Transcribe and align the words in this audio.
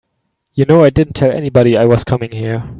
You 0.55 0.65
know 0.65 0.83
I 0.83 0.89
didn't 0.89 1.13
tell 1.13 1.29
anybody 1.31 1.77
I 1.77 1.85
was 1.85 2.03
coming 2.03 2.31
here. 2.31 2.67